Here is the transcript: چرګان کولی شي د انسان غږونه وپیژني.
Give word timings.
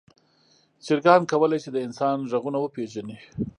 چرګان 0.85 1.21
کولی 1.31 1.59
شي 1.63 1.69
د 1.73 1.77
انسان 1.87 2.17
غږونه 2.31 2.57
وپیژني. 2.61 3.17